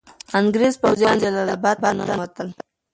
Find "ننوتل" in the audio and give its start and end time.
1.97-2.47